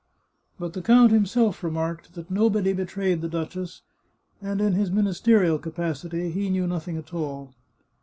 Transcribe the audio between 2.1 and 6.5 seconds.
that nobody betrayed the duchess, and, in his ministerial capacity, he